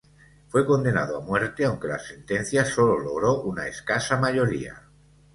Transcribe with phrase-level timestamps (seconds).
[0.47, 4.81] Fue condenado a muerte, aunque la sentencia sólo logró una escasa mayoría.